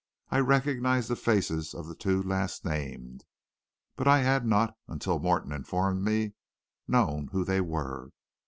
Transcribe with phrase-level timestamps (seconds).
[0.31, 3.23] I recognized the faces of the two last named,
[3.95, 6.33] but I had not, until Morton informed me,
[6.87, 8.09] known who they were.